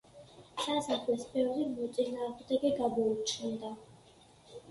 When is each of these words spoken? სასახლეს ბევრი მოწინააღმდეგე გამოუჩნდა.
სასახლეს 0.67 1.25
ბევრი 1.33 1.67
მოწინააღმდეგე 1.75 2.71
გამოუჩნდა. 2.79 3.71